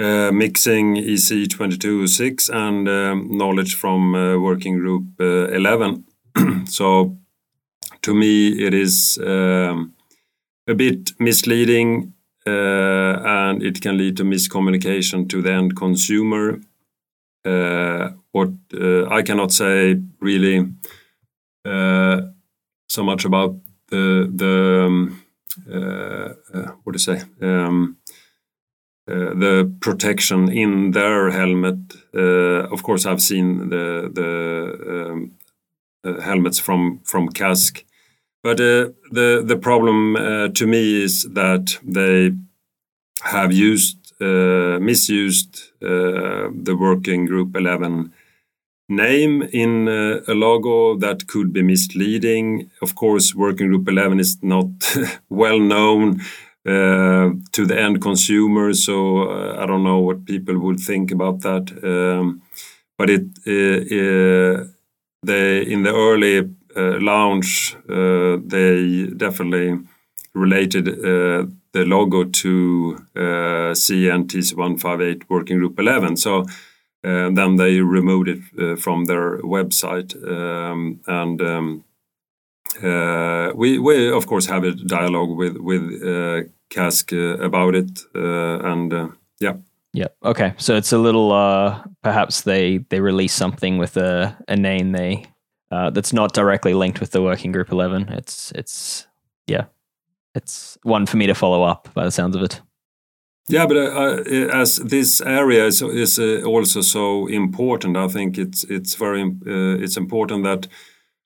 [0.00, 6.04] uh, mixing EC 2206 and um, knowledge from uh, working group uh, 11.
[6.64, 7.18] so
[8.00, 9.92] to me, it is um,
[10.66, 12.14] a bit misleading
[12.46, 16.60] uh, and it can lead to miscommunication to the end consumer.
[17.44, 20.66] Uh, what uh, I cannot say really
[22.88, 23.56] so much about
[23.90, 25.22] the the um,
[26.84, 27.98] what to say um,
[29.10, 31.78] uh, the protection in their helmet.
[32.14, 35.32] Uh, of course, I've seen the the um,
[36.04, 37.84] uh, helmets from from Kask,
[38.42, 38.94] but the
[39.44, 40.14] the problem
[40.54, 42.32] to me is that they
[43.22, 48.12] have used misused the working group 11
[48.90, 52.70] name in uh, a logo that could be misleading.
[52.82, 54.66] Of course, Working Group 11 is not
[55.30, 56.20] well known
[56.66, 58.74] uh, to the end consumer.
[58.74, 61.70] So uh, I don't know what people would think about that.
[61.82, 62.42] Um,
[62.98, 64.64] but it uh,
[65.22, 69.78] they in the early launch they definitely
[70.34, 70.86] related
[71.72, 76.16] the logo to uh, CNTC 158 Working Group 11.
[76.16, 76.40] So
[77.02, 80.14] uh, then they removed it uh, from their website.
[80.26, 81.84] Um, and um,
[82.82, 88.00] uh, we we of course have a dialogue with with uh, Kask uh, about it,
[88.14, 89.08] uh, and uh,
[89.40, 89.54] yeah.
[89.92, 90.08] Yeah.
[90.22, 90.54] Okay.
[90.56, 91.32] So it's a little.
[91.32, 95.26] Uh, perhaps they they release something with a a name they
[95.70, 98.08] that's not directly linked with the working group eleven.
[98.08, 99.08] It's it's
[99.46, 99.64] yeah.
[100.34, 102.62] It's one for me to follow up by the sounds of it.
[103.50, 108.62] Yeah, but uh, as this area is, is uh, also so important, I think it's
[108.64, 110.68] it's very uh, it's important that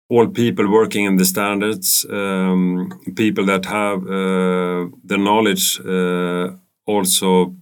[0.09, 7.55] all people working in the standards, um, people that have uh, the knowledge, uh, also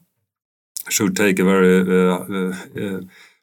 [0.88, 1.84] should take a very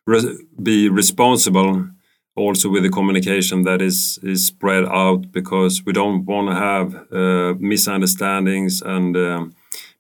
[0.06, 1.88] re be responsible
[2.36, 7.60] also with the communication that is is spread out because we don't want to have
[7.60, 9.56] misunderstandings and um,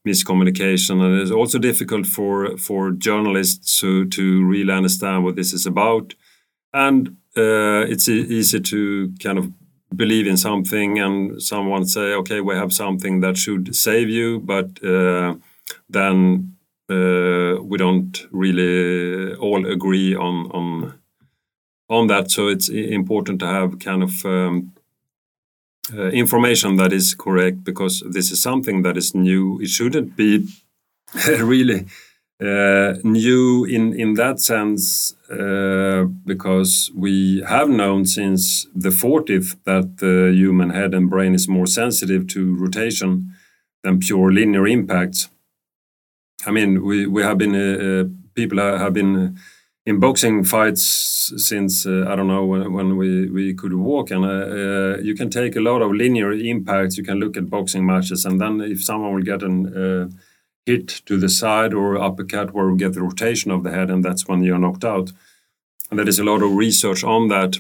[0.07, 1.01] miscommunication.
[1.01, 6.15] And it's also difficult for for journalists to to really understand what this is about.
[6.73, 9.45] And uh, it's e easy to kind of
[9.95, 14.67] believe in something and someone say okay we have something that should save you but
[14.84, 15.34] uh,
[15.89, 16.15] then
[16.89, 20.93] uh, we don't really all agree on on
[21.89, 24.71] on that so it's important to have kind of um,
[25.93, 29.60] uh, information that is correct because this is something that is new.
[29.62, 30.47] It shouldn't be
[31.28, 31.88] really
[32.41, 39.97] uh, new in in that sense uh, because we have known since the 40th that
[39.97, 43.36] the human head and brain is more sensitive to rotation
[43.84, 45.30] than pure linear impacts.
[46.45, 49.38] I mean, we we have been uh, people have been
[49.86, 54.23] in boxing fights since I don't know when, when, we, we could walk, and
[55.06, 56.97] you can take a lot of linear impacts.
[56.97, 60.12] You can look at boxing matches, and then if someone will get an
[60.65, 64.03] hit to the side or uppercut where we get the rotation of the head, and
[64.03, 65.11] that's when you're knocked out.
[65.89, 67.59] And there is a lot of research on that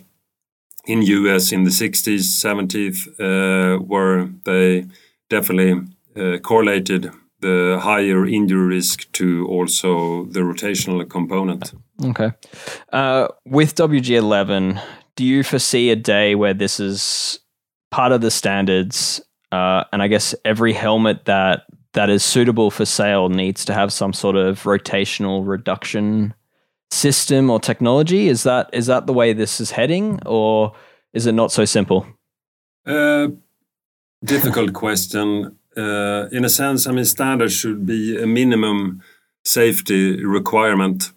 [0.85, 4.85] in US in the 60s, 70s, uh, where they
[5.29, 5.81] definitely
[6.15, 11.73] uh, correlated the higher injury risk to also the rotational component.
[12.03, 12.31] Okay.
[12.91, 14.81] Uh, with WG11,
[15.15, 17.39] do you foresee a day where this is
[17.91, 19.21] part of the standards?
[19.51, 23.91] Uh, and I guess every helmet that that is suitable for sale needs to have
[23.91, 26.33] some sort of rotational reduction
[26.91, 28.27] system or technology.
[28.27, 30.73] Is that is that the way this is heading, or
[31.13, 32.05] is it not so simple?
[32.85, 33.29] Uh,
[34.23, 35.57] difficult question.
[35.77, 39.01] Uh, in a sense, I mean, standards should be a minimum
[39.45, 41.11] safety requirement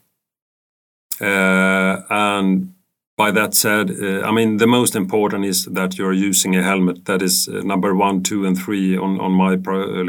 [1.20, 2.71] uh, and
[3.16, 7.04] by that said, uh, I mean, the most important is that you're using a helmet
[7.04, 10.06] that is uh, number one, two, and three on, on my pro,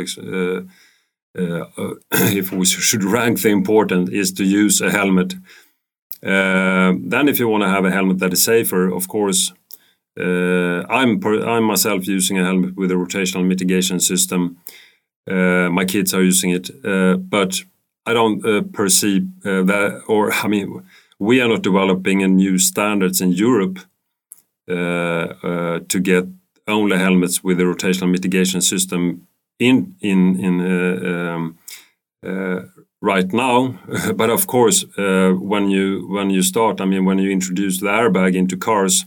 [2.11, 5.33] if we should rank the important is to use a helmet.
[6.21, 9.53] then if you want to have a helmet that is safer, of course,
[10.19, 14.57] uh, I'm I'm myself using a helmet with a rotational mitigation system.
[15.29, 17.63] Uh, my kids are using it, uh, but
[18.05, 20.83] I don't perceive that, or I mean,
[21.23, 23.79] we are not developing a new standards in Europe
[24.69, 26.25] uh, uh, to get
[26.67, 29.27] only helmets with a rotational mitigation system
[29.59, 31.57] in in in uh, um,
[33.01, 33.77] right now.
[34.15, 38.35] but of course, when you when you start, I mean, when you introduce the airbag
[38.35, 39.05] into cars.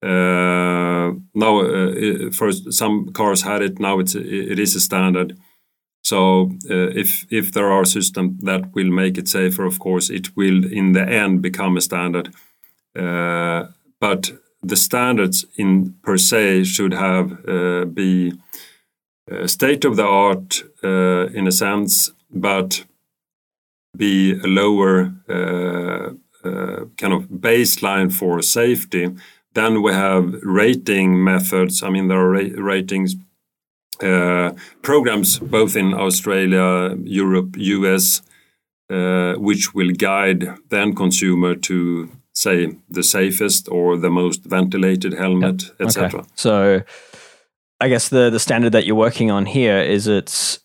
[0.00, 3.80] Uh, now, uh, first some cars had it.
[3.80, 5.36] Now it's it is a standard.
[6.08, 10.36] So uh, if if there are systems that will make it safer, of course, it
[10.36, 12.28] will in the end become a standard.
[12.98, 13.60] Uh,
[14.00, 18.32] but the standards in per se should have uh, be
[19.30, 22.86] uh, state of the art uh, in a sense, but
[23.96, 26.10] be a lower uh,
[26.96, 29.08] kind of baseline for safety.
[29.52, 31.82] Then we have rating methods.
[31.82, 33.16] I mean, there are ra ratings
[34.02, 38.22] uh, programs both in Australia, Europe, US,
[38.90, 45.12] uh, which will guide the end consumer to say the safest or the most ventilated
[45.14, 45.88] helmet, yep.
[45.88, 46.20] etc.
[46.20, 46.28] Okay.
[46.36, 46.82] So,
[47.80, 50.60] I guess the the standard that you're working on here is it's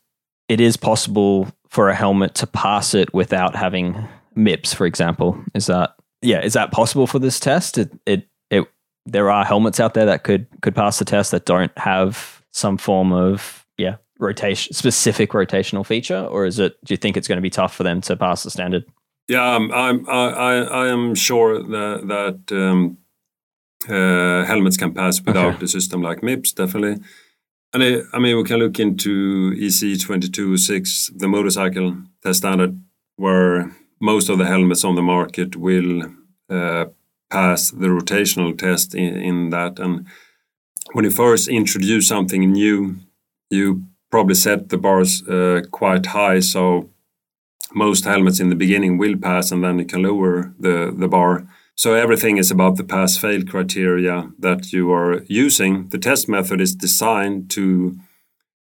[0.47, 5.43] it is possible for a helmet to pass it without having MIPS, for example.
[5.53, 6.41] Is that yeah?
[6.41, 7.77] Is that possible for this test?
[7.77, 8.67] It it, it
[9.05, 12.77] there are helmets out there that could could pass the test that don't have some
[12.77, 16.77] form of yeah rotation specific rotational feature, or is it?
[16.85, 18.85] Do you think it's going to be tough for them to pass the standard?
[19.27, 22.97] Yeah, um, I'm I, I am sure that that um,
[23.89, 25.65] uh, helmets can pass without okay.
[25.65, 27.03] a system like MIPS definitely.
[27.73, 32.79] And I, I mean, we can look into EC 226, the motorcycle test standard,
[33.15, 36.03] where most of the helmets on the market will
[36.49, 36.85] uh,
[37.31, 39.79] pass the rotational test in, in that.
[39.79, 40.05] And
[40.93, 42.95] when you first introduce something new,
[43.49, 46.39] you probably set the bars uh, quite high.
[46.39, 46.89] So
[47.73, 51.47] most helmets in the beginning will pass, and then you can lower the the bar.
[51.75, 55.87] So everything is about the pass-fail criteria that you are using.
[55.89, 57.97] The test method is designed to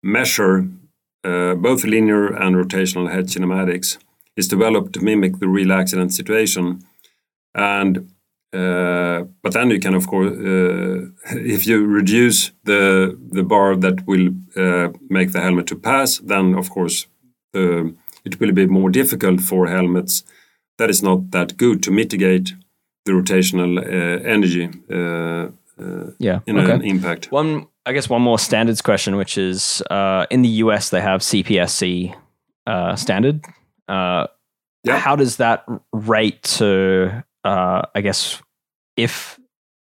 [0.03, 0.67] measure
[1.23, 3.97] uh, both linear and rotational head kinematics
[4.35, 6.81] is developed to mimic the real accident situation.
[7.55, 8.12] And
[8.53, 11.07] uh, but then you can, of course, uh,
[11.39, 16.53] if you reduce the the bar that will uh, make the helmet to pass, then
[16.55, 17.07] of course
[18.25, 20.23] it will be more difficult for helmets
[20.79, 22.55] that is not that good to mitigate
[23.05, 24.69] the rotational uh, energy.
[24.89, 25.51] Uh,
[26.19, 26.71] yeah, in okay.
[26.71, 27.31] an impact.
[27.31, 29.83] One, I guess, one more standards question, which is
[30.29, 32.15] in the US they have CPSC
[32.95, 33.43] standard.
[34.85, 34.99] Yeah.
[34.99, 38.41] How does that rate to uh, I guess
[38.97, 39.39] if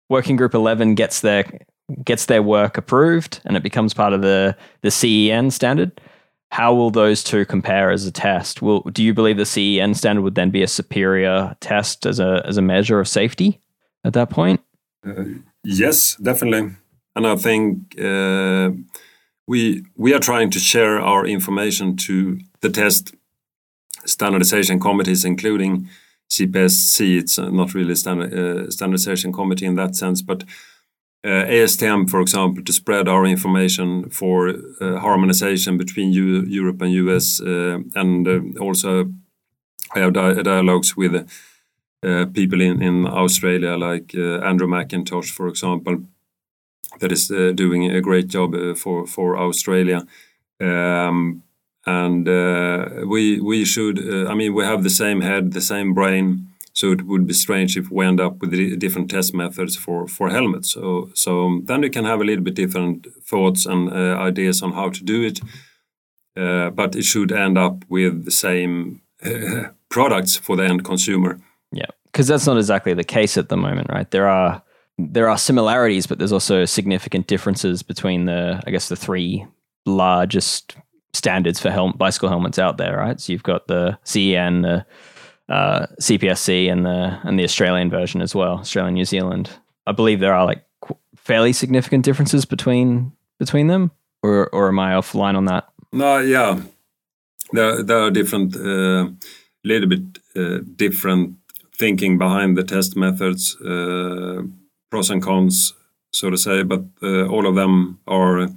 [0.09, 1.45] Working Group Eleven gets their
[2.05, 6.01] gets their work approved and it becomes part of the the CEN standard,
[6.51, 8.63] how will those two compare as a test?
[8.63, 12.43] Will do you believe the CEN standard would then be a superior test as a
[12.47, 13.61] as a measure of safety
[14.05, 14.61] at that point?
[15.07, 15.25] Uh,
[15.65, 16.75] yes, definitely,
[17.17, 18.71] and I think uh,
[19.47, 23.15] we we are trying to share our information to the test
[24.05, 25.89] standardization committees, including
[26.33, 27.19] CPSC.
[27.19, 30.45] It's not really standard, uh, standardization committee in that sense, but
[31.25, 36.93] uh, ASTM, for example, to spread our information for uh, harmonization between U Europe and
[36.93, 39.13] US, uh, and uh, also
[39.95, 45.99] I have di dialogues with uh, people in, in Australia, like Andrew McIntosh, for example,
[46.99, 50.05] that is doing a great job for for Australia.
[50.61, 51.43] Um,
[51.87, 55.95] and uh, we we should uh, I mean we have the same head, the same
[55.95, 60.07] brain, so it would be strange if we end up with different test methods for
[60.07, 60.71] for helmets.
[60.71, 64.73] So so then you can have a little bit different thoughts and uh, ideas on
[64.73, 65.41] how to do it,
[66.37, 69.03] uh, but it should end up with the same
[69.89, 71.41] products for the end consumer.
[71.73, 74.11] Yeah, because that's not exactly the case at the moment, right?
[74.11, 74.63] There are
[74.99, 79.47] there are similarities, but there's also significant differences between the I guess the three
[79.85, 80.77] largest
[81.15, 83.21] standards for hel- bicycle helmets out there, right?
[83.21, 84.87] So you've got the CEN, the
[85.49, 89.51] uh, CPSC, and the and the Australian version as well, Australian New Zealand.
[89.87, 93.91] I believe there are like qu- fairly significant differences between between them,
[94.23, 95.69] or or am I offline on that?
[95.93, 96.61] No, yeah,
[97.53, 99.11] there there are different, uh,
[99.65, 101.37] little bit uh, different
[101.79, 104.43] thinking behind the test methods, uh,
[104.91, 105.75] pros and cons,
[106.13, 108.49] so to say, but uh, all of them are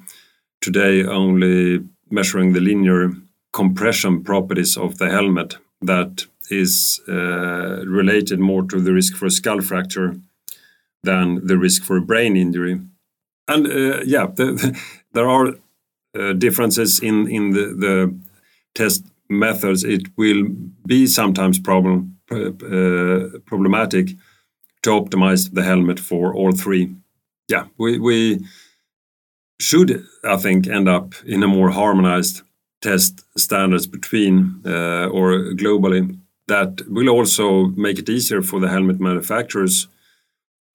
[0.62, 1.80] today only
[2.16, 3.12] measuring the linear
[3.52, 9.62] compression properties of the helmet that is uh, related more to the risk for skull
[9.62, 10.16] fracture
[11.04, 12.80] than the risk for brain injury.
[13.48, 14.82] And uh, yeah, the, the,
[15.14, 15.54] there are
[16.18, 18.16] uh, differences in, in the, the
[18.74, 19.84] test methods.
[19.84, 20.46] It will
[20.88, 24.16] be sometimes problem, uh, problematic
[24.84, 26.96] to optimize the helmet for all three.
[27.48, 28.46] Yeah, we, we
[29.60, 32.42] should, I think, end up in a more harmonized
[32.82, 36.18] test standards between uh, or globally.
[36.48, 39.88] That will also make it easier for the helmet manufacturers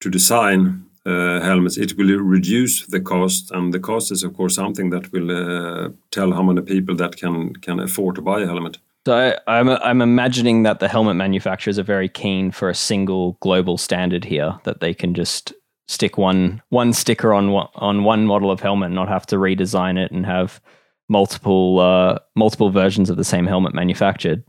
[0.01, 1.77] to design uh, helmets.
[1.77, 5.89] It will reduce the cost, and the cost is, of course, something that will uh,
[6.11, 8.77] tell how many people that can can afford to buy a helmet.
[9.05, 13.37] So I, I'm I'm imagining that the helmet manufacturers are very keen for a single
[13.39, 15.53] global standard here that they can just
[15.91, 19.97] stick one one sticker on on one model of helmet and not have to redesign
[20.03, 20.61] it and have
[21.09, 24.43] multiple uh, multiple versions of the same helmet manufactured.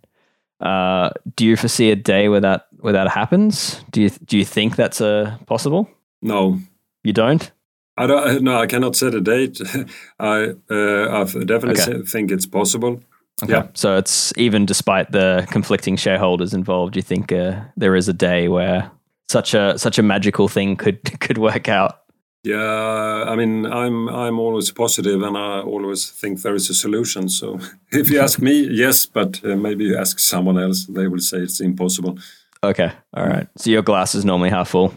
[0.60, 3.84] Uh, do you foresee a day where that where that happens?
[3.90, 5.90] Do you do you think that's uh, possible?
[6.22, 6.58] No,
[7.02, 7.50] you don't.
[7.96, 8.42] I don't.
[8.48, 9.60] No, I cannot set a date.
[10.20, 12.02] I uh, I definitely okay.
[12.06, 13.02] think it's possible.
[13.42, 13.52] Okay.
[13.52, 13.66] Yeah.
[13.74, 18.46] So it's even despite the conflicting shareholders involved, you think uh, there is a day
[18.46, 18.90] where
[19.32, 21.98] such a such a magical thing could could work out.
[22.44, 27.28] Yeah, I mean, I'm I'm always positive, and I always think there is a solution.
[27.28, 27.58] So,
[27.92, 31.38] if you ask me, yes, but uh, maybe you ask someone else, they will say
[31.38, 32.18] it's impossible.
[32.64, 33.48] Okay, all right.
[33.56, 34.92] So your glass is normally half full.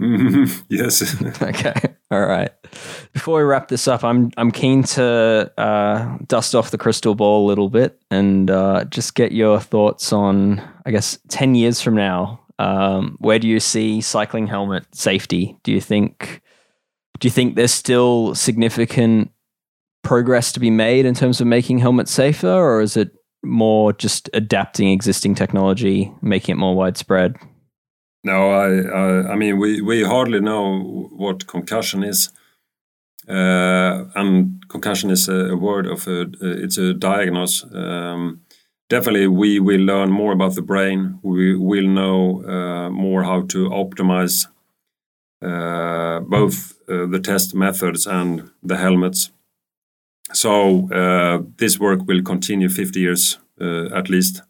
[0.68, 1.22] yes.
[1.42, 1.74] okay.
[2.10, 2.50] All right.
[3.12, 7.44] Before we wrap this up, I'm I'm keen to uh, dust off the crystal ball
[7.44, 11.94] a little bit and uh, just get your thoughts on, I guess, ten years from
[11.94, 15.56] now, um, where do you see cycling helmet safety?
[15.62, 16.42] Do you think
[17.18, 19.30] do you think there's still significant
[20.02, 24.28] progress to be made in terms of making helmets safer, or is it more just
[24.34, 27.36] adapting existing technology, making it more widespread?
[28.24, 32.30] No, I, I, I mean, we, we hardly know what concussion is.
[33.26, 37.64] Uh, and concussion is a, a word of a, it's a diagnosis.
[37.74, 38.42] Um,
[38.90, 41.18] definitely we will learn more about the brain.
[41.22, 44.46] We will know uh, more how to optimize
[45.40, 49.30] uh, both uh, the test methods and the helmets.
[50.32, 54.42] so uh, this work will continue 50 years uh, at least.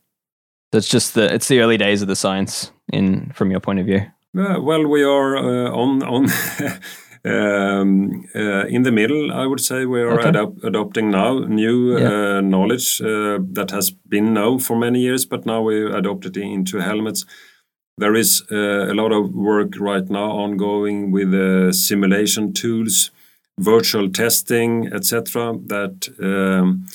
[0.73, 3.87] That's just the it's the early days of the science in from your point of
[3.87, 4.01] view.
[4.39, 6.29] Uh, well, we are uh, on on
[7.25, 9.33] um, uh, in the middle.
[9.33, 10.29] I would say we are okay.
[10.63, 12.09] adopting now new yeah.
[12.09, 16.79] Uh, knowledge that has been known for many years, but now we adopt it into
[16.79, 17.25] helmets.
[17.99, 23.11] There is a lot of work right now ongoing with simulation tools
[23.61, 26.87] virtual testing, etc., that um,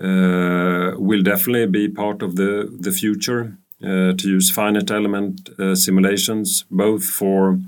[0.00, 5.74] uh, will definitely be part of the, the future uh, to use finite element uh,
[5.74, 7.58] simulations, both for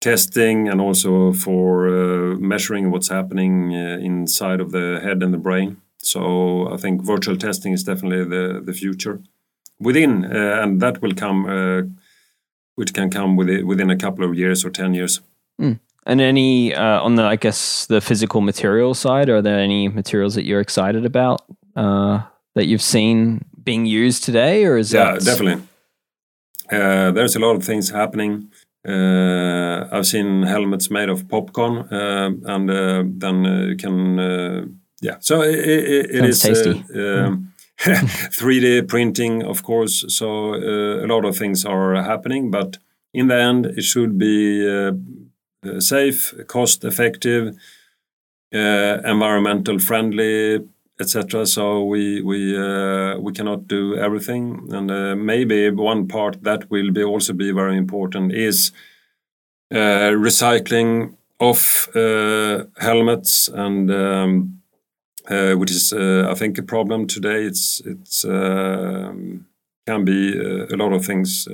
[0.00, 5.38] testing and also for uh, measuring what's happening uh, inside of the head and the
[5.38, 5.76] brain.
[5.98, 9.20] So I think virtual testing is definitely the, the future
[9.78, 11.94] within, uh, and that will come,
[12.76, 15.20] which can come within, within a couple of years or 10 years.
[15.60, 15.78] Mm.
[16.06, 20.34] And any uh, on the, I guess, the physical material side, are there any materials
[20.34, 21.42] that you're excited about
[21.76, 22.22] uh,
[22.54, 25.24] that you've seen being used today, or is yeah, that...
[25.24, 25.62] definitely.
[26.72, 28.50] Uh, there's a lot of things happening.
[28.86, 35.16] Uh, I've seen helmets made of popcorn, uh, and uh, then you can, yeah.
[35.20, 36.84] So it, it, it is tasty.
[36.94, 37.46] Mm.
[38.36, 40.04] 3D printing, of course.
[40.14, 42.76] So a lot of things are happening, but
[43.14, 44.92] in the end, it should be
[45.78, 47.56] safe, cost effective,
[48.54, 50.60] uh, environmental friendly,
[51.00, 51.46] etc.
[51.46, 57.02] So we we uh, we cannot do everything, and maybe one part that will be
[57.02, 58.72] also be very important is
[59.62, 61.88] recycling of
[62.78, 63.90] helmets and.
[63.90, 64.60] Um,
[65.30, 67.44] uh, which is uh, I think a problem today.
[67.44, 69.12] It's it's uh,
[69.86, 71.46] can be a lot of things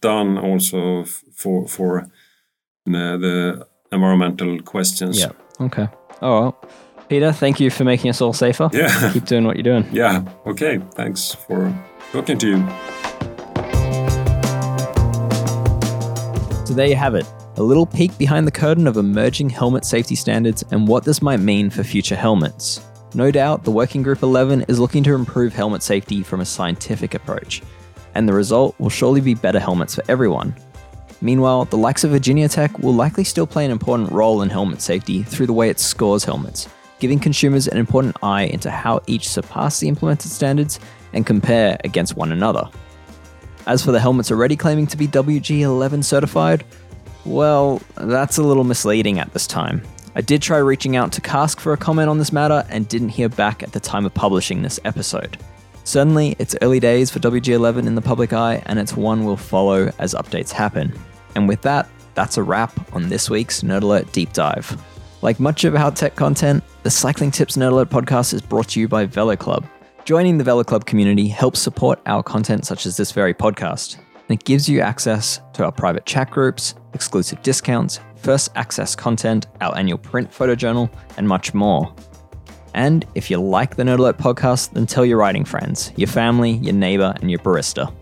[0.00, 2.06] done also for for
[2.84, 5.18] the, the environmental questions.
[5.18, 5.32] Yeah.
[5.60, 5.88] Okay.
[6.20, 6.56] Oh well.
[7.12, 8.70] Peter, thank you for making us all safer.
[8.72, 9.12] Yeah.
[9.12, 9.86] Keep doing what you're doing.
[9.92, 10.24] Yeah.
[10.46, 10.78] Okay.
[10.92, 11.70] Thanks for
[12.10, 12.56] talking to you.
[16.64, 17.26] So there you have it.
[17.56, 21.40] A little peek behind the curtain of emerging helmet safety standards and what this might
[21.40, 22.80] mean for future helmets.
[23.12, 27.12] No doubt, the Working Group 11 is looking to improve helmet safety from a scientific
[27.12, 27.60] approach,
[28.14, 30.56] and the result will surely be better helmets for everyone,
[31.24, 34.82] Meanwhile, the likes of Virginia Tech will likely still play an important role in helmet
[34.82, 36.68] safety through the way it scores helmets,
[37.02, 40.78] giving consumers an important eye into how each surpass the implemented standards
[41.12, 42.70] and compare against one another.
[43.66, 46.64] As for the helmets already claiming to be WG11 certified,
[47.24, 49.82] well, that's a little misleading at this time.
[50.14, 53.08] I did try reaching out to Kask for a comment on this matter and didn't
[53.08, 55.38] hear back at the time of publishing this episode.
[55.82, 59.90] Certainly, it's early days for WG11 in the public eye, and it's one we'll follow
[59.98, 60.96] as updates happen.
[61.34, 64.80] And with that, that's a wrap on this week's Nerd Alert Deep Dive.
[65.22, 68.80] Like much of our tech content, the Cycling Tips Nerd Alert podcast is brought to
[68.80, 69.64] you by Velo Club.
[70.04, 73.98] Joining the Velo Club community helps support our content, such as this very podcast.
[73.98, 79.46] And it gives you access to our private chat groups, exclusive discounts, first access content,
[79.60, 81.94] our annual print photo journal, and much more.
[82.74, 86.54] And if you like the Nerd Alert podcast, then tell your writing friends, your family,
[86.54, 87.94] your neighbor, and your barista.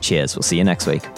[0.00, 1.08] Cheers, we'll see you next week.